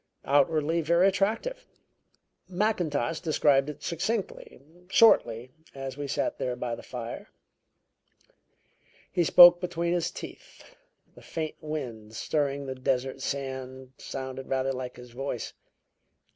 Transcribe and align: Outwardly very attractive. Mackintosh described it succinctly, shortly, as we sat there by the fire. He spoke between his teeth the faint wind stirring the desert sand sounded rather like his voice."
Outwardly 0.25 0.81
very 0.81 1.07
attractive. 1.09 1.67
Mackintosh 2.49 3.19
described 3.21 3.69
it 3.69 3.83
succinctly, 3.83 4.59
shortly, 4.89 5.51
as 5.75 5.95
we 5.95 6.07
sat 6.07 6.39
there 6.39 6.55
by 6.55 6.73
the 6.73 6.81
fire. 6.81 7.29
He 9.11 9.23
spoke 9.23 9.61
between 9.61 9.93
his 9.93 10.09
teeth 10.09 10.75
the 11.13 11.21
faint 11.21 11.57
wind 11.61 12.15
stirring 12.15 12.65
the 12.65 12.73
desert 12.73 13.21
sand 13.21 13.91
sounded 13.99 14.47
rather 14.47 14.73
like 14.73 14.95
his 14.97 15.11
voice." 15.11 15.53